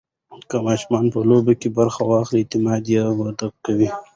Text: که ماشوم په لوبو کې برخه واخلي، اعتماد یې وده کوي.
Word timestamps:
که 0.49 0.57
ماشوم 0.65 1.03
په 1.13 1.19
لوبو 1.29 1.53
کې 1.61 1.69
برخه 1.77 2.01
واخلي، 2.05 2.39
اعتماد 2.41 2.83
یې 2.93 3.01
وده 3.19 3.47
کوي. 3.65 3.87